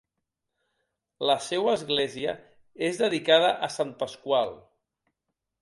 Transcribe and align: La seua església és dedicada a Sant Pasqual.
La 1.31 1.35
seua 1.49 1.75
església 1.81 2.35
és 2.89 2.99
dedicada 3.05 3.55
a 3.69 3.73
Sant 3.79 3.93
Pasqual. 4.03 4.55